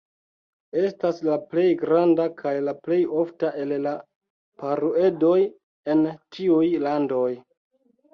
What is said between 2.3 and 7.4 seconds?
kaj la plej ofta el la paruedoj en tiuj landoj.